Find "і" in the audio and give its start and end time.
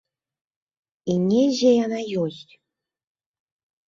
1.11-1.17